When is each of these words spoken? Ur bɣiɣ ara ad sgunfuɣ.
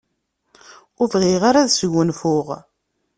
Ur 1.01 1.07
bɣiɣ 1.13 1.41
ara 1.49 1.59
ad 1.61 1.69
sgunfuɣ. 1.77 2.47